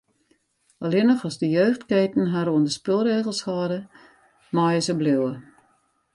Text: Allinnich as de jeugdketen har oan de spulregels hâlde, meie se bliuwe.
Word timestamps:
Allinnich 0.87 1.25
as 1.29 1.37
de 1.41 1.47
jeugdketen 1.57 2.25
har 2.33 2.47
oan 2.53 2.65
de 2.67 2.71
spulregels 2.79 3.41
hâlde, 3.47 3.79
meie 4.55 4.81
se 4.89 4.93
bliuwe. 5.01 5.31